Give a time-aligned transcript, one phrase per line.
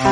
[0.00, 0.04] En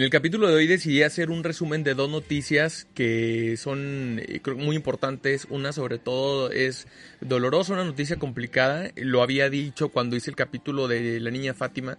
[0.00, 4.76] el capítulo de hoy decidí hacer un resumen de dos noticias que son eh, muy
[4.76, 5.48] importantes.
[5.50, 6.86] Una sobre todo es
[7.20, 8.92] dolorosa, una noticia complicada.
[8.94, 11.98] Lo había dicho cuando hice el capítulo de la niña Fátima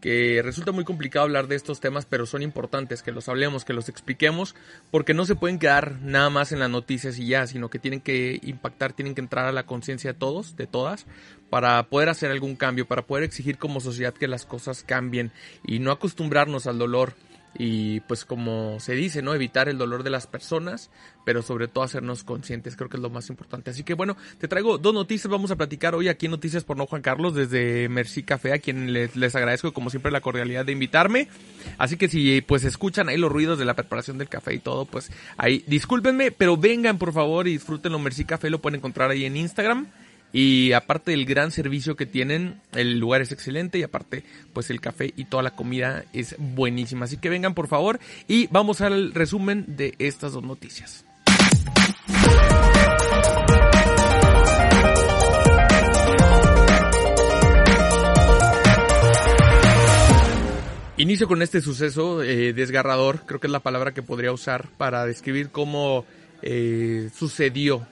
[0.00, 3.72] que resulta muy complicado hablar de estos temas, pero son importantes que los hablemos, que
[3.72, 4.54] los expliquemos,
[4.90, 8.00] porque no se pueden quedar nada más en las noticias y ya, sino que tienen
[8.00, 11.06] que impactar, tienen que entrar a la conciencia de todos, de todas,
[11.50, 15.32] para poder hacer algún cambio, para poder exigir como sociedad que las cosas cambien
[15.64, 17.14] y no acostumbrarnos al dolor
[17.54, 19.34] y pues como se dice, ¿no?
[19.34, 20.90] Evitar el dolor de las personas,
[21.24, 23.70] pero sobre todo hacernos conscientes, creo que es lo más importante.
[23.70, 26.76] Así que bueno, te traigo dos noticias, vamos a platicar hoy aquí en Noticias por
[26.76, 30.72] No Juan Carlos desde Merci Café, a quien les, agradezco como siempre la cordialidad de
[30.72, 31.28] invitarme.
[31.78, 34.84] Así que si pues escuchan ahí los ruidos de la preparación del café y todo,
[34.84, 37.98] pues ahí discúlpenme, pero vengan por favor y disfrútenlo.
[37.98, 39.86] Merci Café lo pueden encontrar ahí en Instagram.
[40.38, 44.82] Y aparte del gran servicio que tienen, el lugar es excelente y aparte pues el
[44.82, 47.06] café y toda la comida es buenísima.
[47.06, 47.98] Así que vengan por favor
[48.28, 51.06] y vamos al resumen de estas dos noticias.
[60.98, 65.06] Inicio con este suceso eh, desgarrador, creo que es la palabra que podría usar para
[65.06, 66.04] describir cómo
[66.42, 67.86] eh, sucedió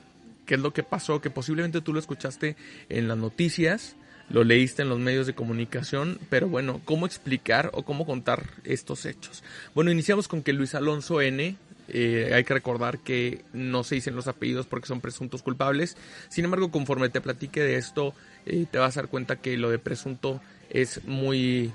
[0.47, 2.57] qué es lo que pasó, que posiblemente tú lo escuchaste
[2.89, 3.97] en las noticias,
[4.31, 9.05] lo leíste en los medios de comunicación, pero bueno, ¿cómo explicar o cómo contar estos
[9.07, 9.43] hechos?
[9.75, 11.57] Bueno, iniciamos con que Luis Alonso N,
[11.89, 15.97] eh, hay que recordar que no se dicen los apellidos porque son presuntos culpables,
[16.29, 18.15] sin embargo, conforme te platique de esto,
[18.47, 21.73] eh, te vas a dar cuenta que lo de presunto es muy,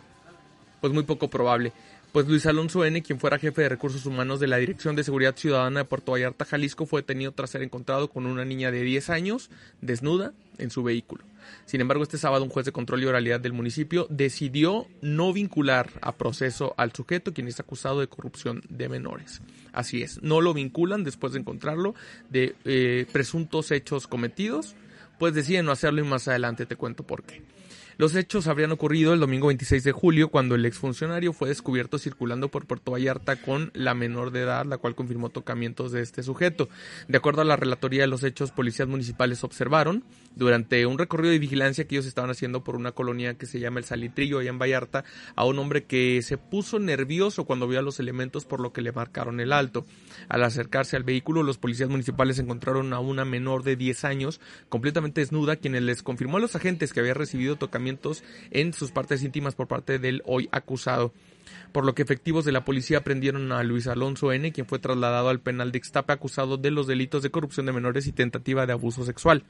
[0.82, 1.72] pues muy poco probable
[2.12, 5.36] pues Luis Alonso N., quien fuera jefe de recursos humanos de la Dirección de Seguridad
[5.36, 9.10] Ciudadana de Puerto Vallarta, Jalisco, fue detenido tras ser encontrado con una niña de 10
[9.10, 9.50] años,
[9.82, 11.24] desnuda, en su vehículo.
[11.66, 15.90] Sin embargo, este sábado un juez de control y oralidad del municipio decidió no vincular
[16.02, 19.42] a proceso al sujeto, quien es acusado de corrupción de menores.
[19.72, 21.96] Así es, no lo vinculan después de encontrarlo
[22.30, 24.76] de eh, presuntos hechos cometidos,
[25.20, 27.42] pues deciden no hacerlo y más adelante te cuento por qué.
[28.00, 32.48] Los hechos habrían ocurrido el domingo 26 de julio cuando el exfuncionario fue descubierto circulando
[32.48, 36.70] por Puerto Vallarta con la menor de edad, la cual confirmó tocamientos de este sujeto.
[37.10, 41.40] De acuerdo a la relatoría de los hechos, policías municipales observaron durante un recorrido de
[41.40, 44.60] vigilancia que ellos estaban haciendo por una colonia que se llama El Salitrillo allá en
[44.60, 45.04] Vallarta
[45.36, 48.82] a un hombre que se puso nervioso cuando vio a los elementos por lo que
[48.82, 49.86] le marcaron el alto.
[50.30, 54.40] Al acercarse al vehículo, los policías municipales encontraron a una menor de 10 años
[54.70, 57.89] completamente desnuda, quienes les confirmó a los agentes que había recibido tocamientos
[58.52, 61.14] en sus partes íntimas por parte del hoy acusado
[61.72, 65.30] por lo que efectivos de la policía prendieron a Luis Alonso N., quien fue trasladado
[65.30, 68.74] al penal de Ixtapa acusado de los delitos de corrupción de menores y tentativa de
[68.74, 69.44] abuso sexual.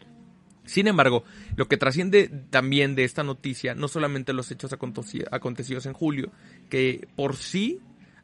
[0.65, 1.23] Sin embargo,
[1.55, 6.31] lo que trasciende también de esta noticia, no solamente los hechos acontecidos en julio,
[6.69, 7.79] que por sí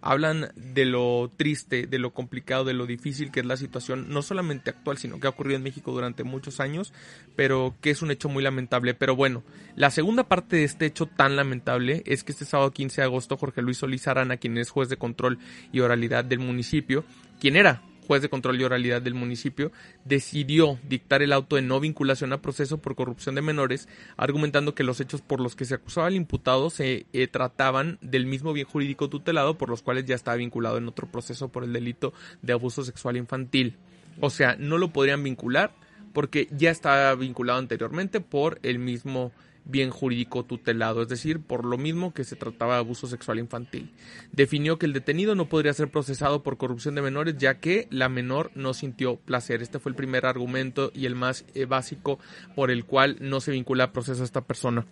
[0.06, 4.22] hablan de lo triste, de lo complicado, de lo difícil que es la situación, no
[4.22, 6.94] solamente actual, sino que ha ocurrido en México durante muchos años,
[7.36, 8.94] pero que es un hecho muy lamentable.
[8.94, 9.44] Pero bueno,
[9.76, 13.36] la segunda parte de este hecho tan lamentable es que este sábado 15 de agosto
[13.36, 15.40] Jorge Luis Solís Arana, quien es juez de control
[15.74, 17.04] y oralidad del municipio,
[17.40, 19.72] quien era juez de control y oralidad del municipio,
[20.04, 24.84] decidió dictar el auto de no vinculación a proceso por corrupción de menores, argumentando que
[24.84, 28.68] los hechos por los que se acusaba al imputado se eh, trataban del mismo bien
[28.68, 32.54] jurídico tutelado por los cuales ya estaba vinculado en otro proceso por el delito de
[32.54, 33.78] abuso sexual infantil.
[34.20, 35.74] O sea, no lo podrían vincular
[36.14, 39.34] porque ya estaba vinculado anteriormente por el mismo
[39.66, 43.92] bien jurídico tutelado, es decir, por lo mismo que se trataba de abuso sexual infantil.
[44.32, 48.08] Definió que el detenido no podría ser procesado por corrupción de menores ya que la
[48.10, 49.62] menor no sintió placer.
[49.62, 52.20] Este fue el primer argumento y el más eh, básico
[52.56, 54.86] por el cual no se vincula a proceso a esta persona.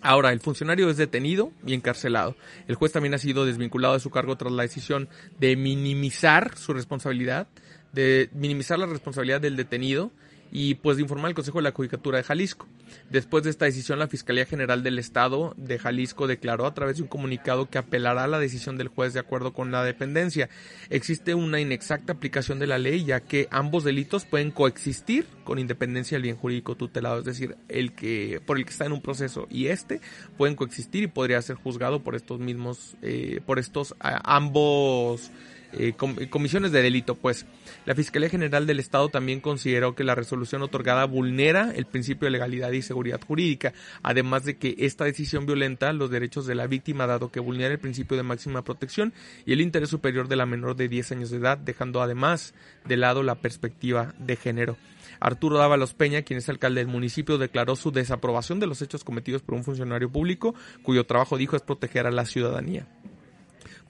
[0.00, 2.36] Ahora, el funcionario es detenido y encarcelado.
[2.68, 6.74] El juez también ha sido desvinculado de su cargo tras la decisión de minimizar su
[6.74, 7.48] responsabilidad,
[7.92, 10.10] de minimizar la responsabilidad del detenido
[10.50, 12.66] y pues de informar al Consejo de la Judicatura de Jalisco.
[13.10, 17.02] Después de esta decisión, la Fiscalía General del Estado de Jalisco declaró a través de
[17.02, 20.48] un comunicado que apelará a la decisión del juez de acuerdo con la dependencia.
[20.90, 26.16] Existe una inexacta aplicación de la ley ya que ambos delitos pueden coexistir con independencia
[26.16, 29.46] del bien jurídico tutelado, es decir, el que por el que está en un proceso
[29.50, 30.00] y este
[30.36, 35.30] pueden coexistir y podría ser juzgado por estos mismos, eh, por estos ambos
[35.78, 35.94] eh,
[36.30, 37.46] comisiones de delito, pues.
[37.86, 42.32] La Fiscalía General del Estado también consideró que la resolución otorgada vulnera el principio de
[42.32, 43.72] legalidad y seguridad jurídica,
[44.02, 47.80] además de que esta decisión violenta los derechos de la víctima, dado que vulnera el
[47.80, 49.12] principio de máxima protección
[49.46, 52.54] y el interés superior de la menor de 10 años de edad, dejando además
[52.84, 54.76] de lado la perspectiva de género.
[55.20, 59.42] Arturo Dávalos Peña, quien es alcalde del municipio, declaró su desaprobación de los hechos cometidos
[59.42, 62.86] por un funcionario público, cuyo trabajo dijo es proteger a la ciudadanía.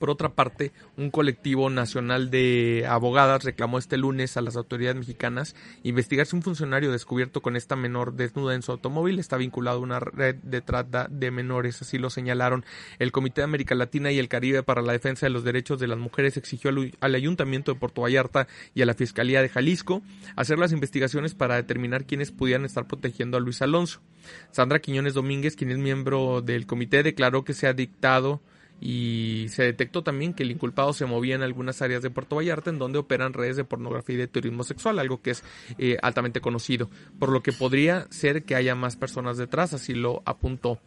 [0.05, 5.57] Por otra parte, un colectivo nacional de abogadas reclamó este lunes a las autoridades mexicanas
[5.83, 9.81] investigar si un funcionario descubierto con esta menor desnuda en su automóvil está vinculado a
[9.81, 12.67] una red de trata de menores, así lo señalaron.
[12.99, 15.89] El Comité de América Latina y el Caribe para la Defensa de los Derechos de
[15.89, 16.71] las Mujeres exigió
[17.01, 20.03] al Ayuntamiento de Puerto Vallarta y a la Fiscalía de Jalisco
[20.37, 24.03] hacer las investigaciones para determinar quiénes pudieran estar protegiendo a Luis Alonso.
[24.51, 28.43] Sandra Quiñones Domínguez, quien es miembro del comité, declaró que se ha dictado
[28.85, 32.69] y se detectó también que el inculpado se movía en algunas áreas de Puerto Vallarta
[32.69, 35.43] en donde operan redes de pornografía y de turismo sexual, algo que es
[35.79, 40.23] eh, altamente conocido, por lo que podría ser que haya más personas detrás, así lo
[40.27, 40.81] apuntó.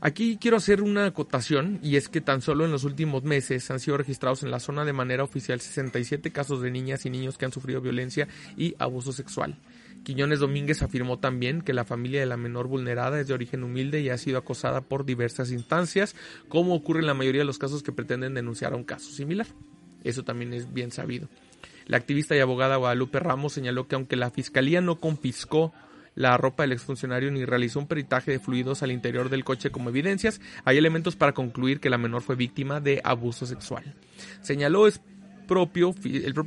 [0.00, 3.80] Aquí quiero hacer una acotación y es que tan solo en los últimos meses han
[3.80, 7.44] sido registrados en la zona de manera oficial 67 casos de niñas y niños que
[7.44, 9.58] han sufrido violencia y abuso sexual.
[10.04, 14.00] Quiñones Domínguez afirmó también que la familia de la menor vulnerada es de origen humilde
[14.00, 16.14] y ha sido acosada por diversas instancias,
[16.48, 19.46] como ocurre en la mayoría de los casos que pretenden denunciar a un caso similar.
[20.04, 21.28] Eso también es bien sabido.
[21.86, 25.72] La activista y abogada Guadalupe Ramos señaló que aunque la fiscalía no confiscó
[26.14, 29.88] la ropa del exfuncionario ni realizó un peritaje de fluidos al interior del coche como
[29.88, 33.94] evidencias, hay elementos para concluir que la menor fue víctima de abuso sexual.
[34.42, 34.94] Señaló el
[35.46, 35.92] propio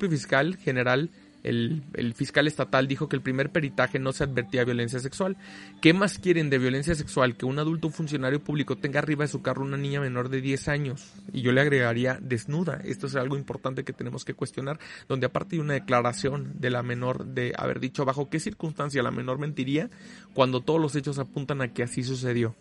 [0.10, 1.10] fiscal general
[1.44, 5.38] el, fiscal estatal dijo que el primer peritaje no se advertía violencia sexual.
[5.82, 7.38] ¿Qué más quieren de violencia sexual?
[7.38, 10.68] Que un adulto funcionario público tenga arriba de su carro una niña menor de 10
[10.68, 11.14] años.
[11.32, 12.82] Y yo le agregaría desnuda.
[12.84, 16.84] Esto es algo importante que tenemos que cuestionar, donde aparte de una declaración de la
[16.84, 19.90] menor de haber dicho bajo qué circunstancia la menor mentiría,
[20.34, 22.56] cuando todos los hechos apuntan a que así sucedió.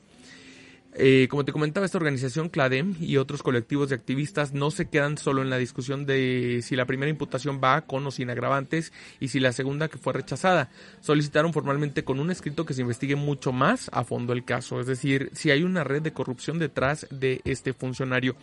[0.99, 5.19] Eh, como te comentaba, esta organización, CLADEM, y otros colectivos de activistas no se quedan
[5.19, 9.29] solo en la discusión de si la primera imputación va con o sin agravantes y
[9.29, 10.71] si la segunda que fue rechazada.
[11.01, 14.87] Solicitaron formalmente con un escrito que se investigue mucho más a fondo el caso, es
[14.87, 18.35] decir, si hay una red de corrupción detrás de este funcionario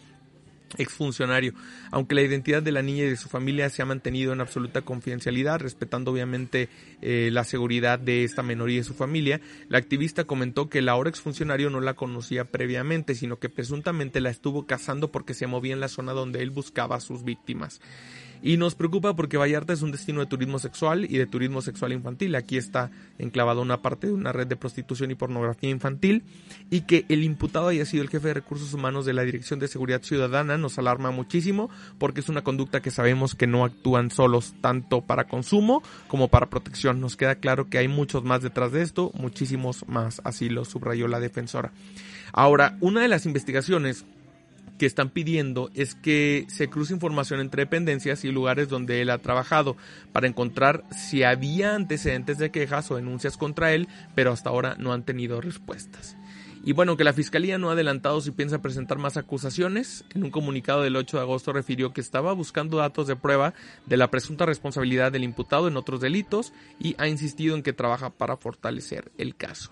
[0.77, 1.53] exfuncionario.
[1.91, 4.81] Aunque la identidad de la niña y de su familia se ha mantenido en absoluta
[4.81, 6.69] confidencialidad, respetando obviamente
[7.01, 11.09] eh, la seguridad de esta menoría y su familia, la activista comentó que el ahora
[11.09, 15.79] exfuncionario no la conocía previamente, sino que presuntamente la estuvo cazando porque se movía en
[15.79, 17.81] la zona donde él buscaba a sus víctimas.
[18.45, 21.93] Y nos preocupa porque Vallarta es un destino de turismo sexual y de turismo sexual
[21.93, 22.35] infantil.
[22.35, 26.23] Aquí está enclavada una parte de una red de prostitución y pornografía infantil.
[26.69, 29.69] Y que el imputado haya sido el jefe de recursos humanos de la Dirección de
[29.69, 34.55] Seguridad Ciudadana nos alarma muchísimo porque es una conducta que sabemos que no actúan solos
[34.59, 36.99] tanto para consumo como para protección.
[36.99, 41.07] Nos queda claro que hay muchos más detrás de esto, muchísimos más, así lo subrayó
[41.07, 41.71] la defensora.
[42.33, 44.05] Ahora, una de las investigaciones
[44.83, 49.17] que están pidiendo es que se cruce información entre dependencias y lugares donde él ha
[49.17, 49.77] trabajado
[50.11, 54.91] para encontrar si había antecedentes de quejas o denuncias contra él, pero hasta ahora no
[54.91, 56.17] han tenido respuestas.
[56.65, 60.03] Y bueno, que la Fiscalía no ha adelantado si piensa presentar más acusaciones.
[60.13, 63.53] En un comunicado del 8 de agosto refirió que estaba buscando datos de prueba
[63.85, 68.09] de la presunta responsabilidad del imputado en otros delitos y ha insistido en que trabaja
[68.09, 69.71] para fortalecer el caso.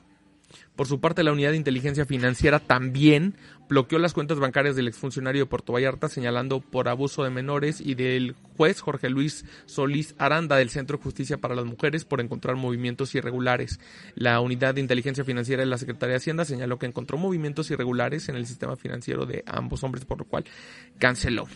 [0.75, 3.35] Por su parte, la Unidad de Inteligencia Financiera también
[3.69, 7.95] bloqueó las cuentas bancarias del exfuncionario de Puerto Vallarta, señalando por abuso de menores y
[7.95, 12.57] del juez Jorge Luis Solís Aranda del Centro de Justicia para las Mujeres por encontrar
[12.57, 13.79] movimientos irregulares.
[14.15, 18.27] La Unidad de Inteligencia Financiera de la Secretaría de Hacienda señaló que encontró movimientos irregulares
[18.29, 20.43] en el sistema financiero de ambos hombres, por lo cual
[20.97, 21.47] canceló.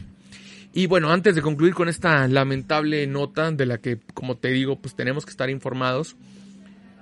[0.77, 4.77] Y bueno, antes de concluir con esta lamentable nota de la que, como te digo,
[4.77, 6.17] pues tenemos que estar informados,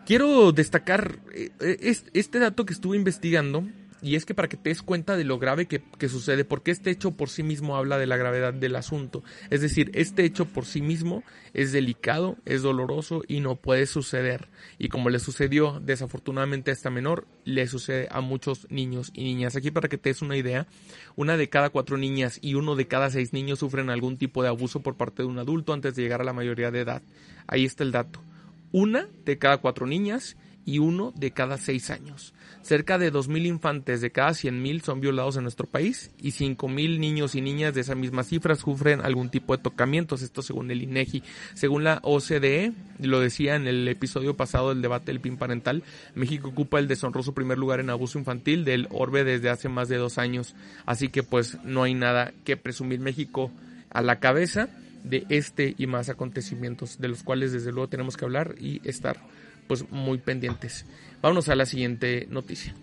[0.05, 3.63] Quiero destacar eh, eh, este dato que estuve investigando
[4.03, 6.91] y es que para que te des cuenta de lo grave que, sucede, porque este
[6.91, 9.24] hecho por sí mismo habla de la gravedad del asunto.
[9.50, 14.50] Es decir, este hecho por sí mismo es delicado, es doloroso y no puede suceder.
[14.77, 19.55] Y como le sucedió desafortunadamente a esta menor, le sucede a muchos niños y niñas.
[19.55, 20.67] Aquí para que te des una idea,
[21.15, 24.50] una de cada cuatro niñas y uno de cada seis niños sufren algún tipo de
[24.50, 27.01] abuso por parte de un adulto antes de llegar a la mayoría de edad.
[27.48, 28.19] Ahí está el dato
[28.73, 32.33] una de cada cuatro niñas y uno de cada seis años.
[32.61, 37.35] Cerca de 2.000 infantes de cada 100.000 son violados en nuestro país y 5.000 niños
[37.35, 41.23] y niñas de esa misma cifra sufren algún tipo de tocamientos, esto según el INEGI.
[41.53, 45.83] Según la OCDE, lo decía en el episodio pasado del debate del PIN parental,
[46.15, 49.97] México ocupa el deshonroso primer lugar en abuso infantil del Orbe desde hace más de
[49.97, 53.51] dos años, así que pues no hay nada que presumir México
[53.89, 54.69] a la cabeza
[55.03, 59.17] de este y más acontecimientos de los cuales desde luego tenemos que hablar y estar
[59.67, 60.86] pues muy pendientes.
[61.22, 62.74] Vámonos a la siguiente noticia.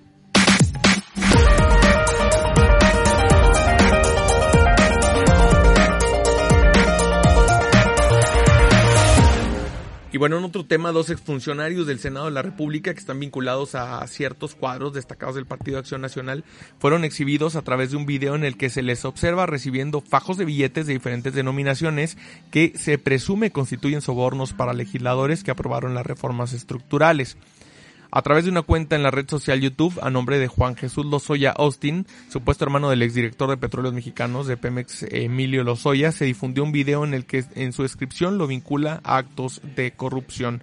[10.21, 14.07] Bueno, en otro tema, dos exfuncionarios del Senado de la República que están vinculados a
[14.07, 16.45] ciertos cuadros destacados del Partido Acción Nacional
[16.79, 20.37] fueron exhibidos a través de un video en el que se les observa recibiendo fajos
[20.37, 22.19] de billetes de diferentes denominaciones
[22.51, 27.39] que se presume constituyen sobornos para legisladores que aprobaron las reformas estructurales
[28.11, 31.07] a través de una cuenta en la red social YouTube a nombre de Juan Jesús
[31.07, 36.63] Lozoya Austin, supuesto hermano del exdirector de Petróleos Mexicanos de Pemex Emilio Lozoya, se difundió
[36.63, 40.63] un video en el que en su descripción lo vincula a actos de corrupción.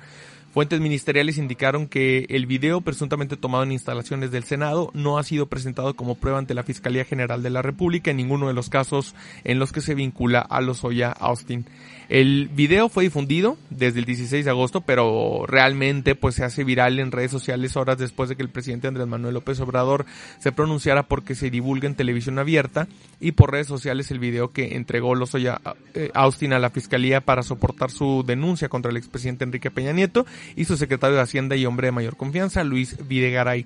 [0.57, 5.45] Fuentes ministeriales indicaron que el video presuntamente tomado en instalaciones del Senado no ha sido
[5.45, 9.13] presentado como prueba ante la Fiscalía General de la República en ninguno de los casos
[9.43, 11.67] en los que se vincula a Lozoya Austin.
[12.09, 16.99] El video fue difundido desde el 16 de agosto, pero realmente pues se hace viral
[16.99, 20.05] en redes sociales horas después de que el presidente Andrés Manuel López Obrador
[20.39, 22.87] se pronunciara porque se divulga en televisión abierta
[23.19, 25.59] y por redes sociales el video que entregó Lozoya
[25.95, 30.25] eh, Austin a la fiscalía para soportar su denuncia contra el expresidente Enrique Peña Nieto
[30.55, 33.65] y su secretario de Hacienda y hombre de mayor confianza, Luis Videgaray.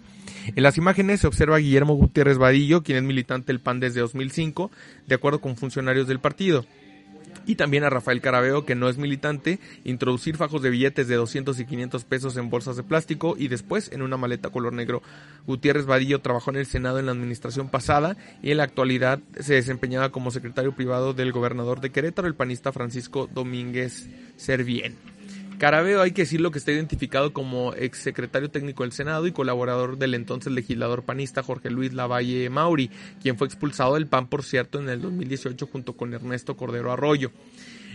[0.56, 4.00] En las imágenes se observa a Guillermo Gutiérrez Vadillo, quien es militante del PAN desde
[4.00, 4.72] 2005,
[5.08, 6.66] de acuerdo con funcionarios del partido
[7.46, 11.60] y también a Rafael Carabeo, que no es militante, introducir fajos de billetes de 200
[11.60, 15.02] y 500 pesos en bolsas de plástico y después en una maleta color negro.
[15.48, 19.56] Gutiérrez Vadillo trabajó en el Senado en la administración pasada y en la actualidad se
[19.56, 24.96] desempeñaba como secretario privado del gobernador de Querétaro, el panista Francisco Domínguez Servién.
[25.62, 30.16] Carabeo, hay que decirlo que está identificado como exsecretario técnico del Senado y colaborador del
[30.16, 32.90] entonces legislador panista Jorge Luis Lavalle Mauri,
[33.22, 37.32] quien fue expulsado del PAN, por cierto, en el 2018 junto con Ernesto Cordero Arroyo.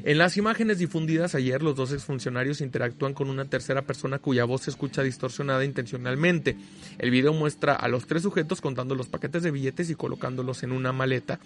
[0.04, 4.62] En las imágenes difundidas ayer, los dos exfuncionarios interactúan con una tercera persona cuya voz
[4.62, 6.56] se escucha distorsionada intencionalmente.
[6.99, 10.70] El video muestra a los tres sujetos contando los paquetes de billetes y colocándolos en
[10.70, 11.40] una maleta.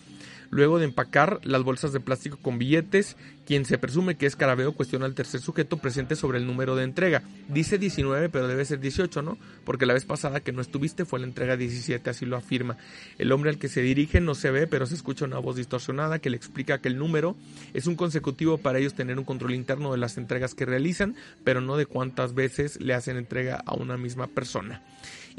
[0.50, 3.16] Luego de empacar las bolsas de plástico con billetes,
[3.46, 6.84] quien se presume que es Carabeo cuestiona al tercer sujeto presente sobre el número de
[6.84, 7.22] entrega.
[7.48, 9.38] Dice 19, pero debe ser 18, ¿no?
[9.64, 12.76] Porque la vez pasada que no estuviste fue la entrega 17, así lo afirma.
[13.18, 16.18] El hombre al que se dirige no se ve, pero se escucha una voz distorsionada
[16.18, 17.36] que le explica que el número
[17.72, 21.14] es un consecutivo para ellos tener un control interno de las entregas que realizan,
[21.44, 24.82] pero no de cuántas veces le hacen entrega a una misma persona.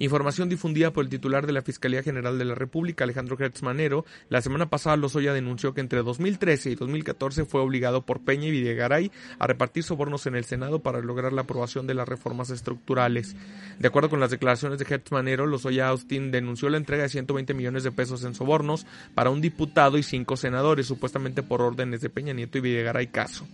[0.02, 4.04] Información difundida por el titular de la Fiscalía General de la República, Alejandro Gertz Manero,
[4.30, 8.50] la semana pasada Lozoya denunció que entre 2013 y 2014 fue obligado por Peña y
[8.52, 13.36] Videgaray a repartir sobornos en el Senado para lograr la aprobación de las reformas estructurales.
[13.78, 17.54] De acuerdo con las declaraciones de Gertz Manero, Lozoya Austin denunció la entrega de 120
[17.54, 22.10] millones de pesos en sobornos para un diputado y cinco senadores, supuestamente por órdenes de
[22.10, 23.46] Peña Nieto y Videgaray Caso.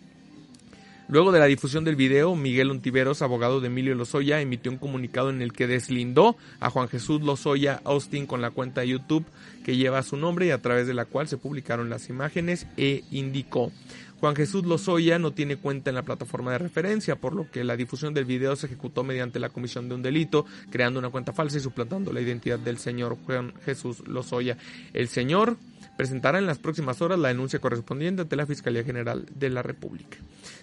[1.10, 5.30] Luego de la difusión del video, Miguel Ontiveros, abogado de Emilio Lozoya, emitió un comunicado
[5.30, 9.26] en el que deslindó a Juan Jesús Lozoya Austin con la cuenta de YouTube
[9.64, 13.06] que lleva su nombre y a través de la cual se publicaron las imágenes e
[13.10, 13.72] indicó
[14.20, 17.78] Juan Jesús Lozoya no tiene cuenta en la plataforma de referencia, por lo que la
[17.78, 21.58] difusión del video se ejecutó mediante la comisión de un delito, creando una cuenta falsa
[21.58, 24.58] y suplantando la identidad del señor Juan Jesús Lozoya.
[24.94, 25.58] El señor
[25.98, 30.18] presentará en las próximas horas la denuncia correspondiente ante la Fiscalía General de la República.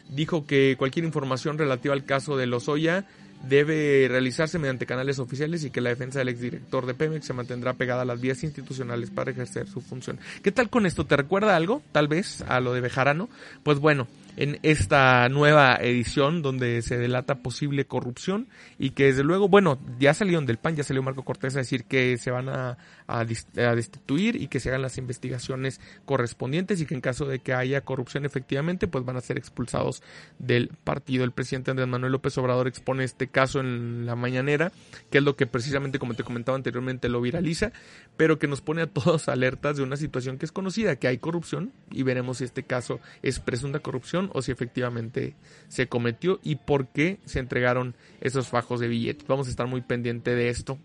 [0.09, 3.05] Dijo que cualquier información relativa al caso de Lozoya
[3.49, 7.75] debe realizarse mediante canales oficiales y que la defensa del exdirector de Pemex se mantendrá
[7.75, 10.19] pegada a las vías institucionales para ejercer su función.
[10.43, 11.05] ¿Qué tal con esto?
[11.05, 11.83] ¿Te recuerda algo?
[11.93, 13.29] Tal vez a lo de Bejarano.
[13.63, 18.49] Pues bueno, en esta nueva edición donde se delata posible corrupción
[18.79, 21.85] y que desde luego, bueno, ya salieron del PAN, ya salió Marco Cortés a decir
[21.85, 26.95] que se van a, a, destituir y que se hagan las investigaciones correspondientes y que
[26.95, 30.03] en caso de que haya corrupción efectivamente, pues van a ser expulsados
[30.39, 31.25] del partido.
[31.25, 34.73] El presidente Andrés Manuel López Obrador expone este caso en la mañanera,
[35.11, 37.73] que es lo que precisamente, como te comentaba anteriormente, lo viraliza,
[38.17, 41.19] pero que nos pone a todos alertas de una situación que es conocida, que hay
[41.19, 45.35] corrupción y veremos si este caso es presunta corrupción o si efectivamente
[45.69, 49.27] se cometió y por qué se entregaron esos fajos de billetes.
[49.27, 50.79] Vamos a estar muy pendiente de esto.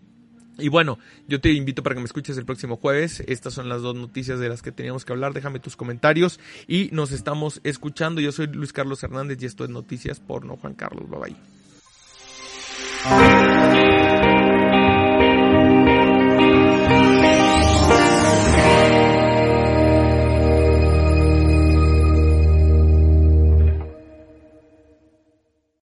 [0.58, 3.22] Y bueno, yo te invito para que me escuches el próximo jueves.
[3.26, 5.32] Estas son las dos noticias de las que teníamos que hablar.
[5.32, 8.20] Déjame tus comentarios y nos estamos escuchando.
[8.20, 11.08] Yo soy Luis Carlos Hernández y esto es Noticias por No Juan Carlos.
[11.08, 11.36] Bye bye.